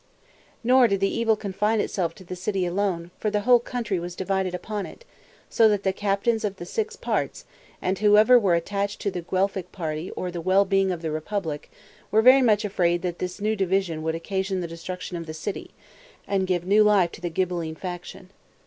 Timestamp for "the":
0.99-1.15, 2.23-2.35, 3.29-3.41, 5.83-5.93, 6.55-6.65, 9.11-9.21, 10.31-10.41, 11.03-11.11, 14.59-14.67, 15.27-15.35, 17.21-17.29